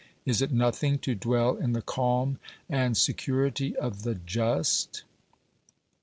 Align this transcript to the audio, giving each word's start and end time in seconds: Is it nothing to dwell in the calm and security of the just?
Is 0.25 0.41
it 0.41 0.51
nothing 0.51 0.97
to 1.05 1.13
dwell 1.13 1.55
in 1.57 1.73
the 1.73 1.81
calm 1.83 2.39
and 2.67 2.97
security 2.97 3.77
of 3.77 4.01
the 4.01 4.15
just? 4.15 5.03